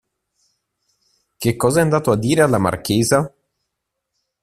Che 1.37 1.55
cosa 1.55 1.79
è 1.79 1.83
andato 1.83 2.09
a 2.09 2.17
dire 2.17 2.41
alla 2.41 2.57
marchesa? 2.57 3.31